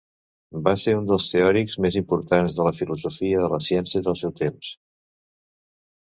Va 0.67 0.71
ser 0.83 0.93
un 0.99 1.03
dels 1.09 1.25
teòrics 1.33 1.75
més 1.85 1.97
importants 1.99 2.57
de 2.59 2.65
filosofia 2.77 3.43
de 3.43 3.51
la 3.51 3.59
ciència 3.67 4.01
del 4.09 4.17
seu 4.23 4.33
temps. 4.41 4.71